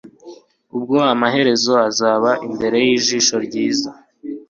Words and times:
ubwo 0.75 0.95
amaherezo 1.13 1.71
uzaba 1.89 2.31
imbere 2.47 2.77
yijisho 2.85 3.35
ryiza 3.45 3.89